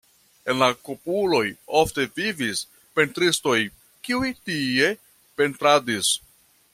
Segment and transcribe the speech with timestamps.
[0.51, 1.41] En la kupoloj
[1.81, 2.63] ofte vivis
[3.01, 3.57] pentristoj,
[4.09, 4.91] kiuj tie
[5.43, 6.15] pentradis.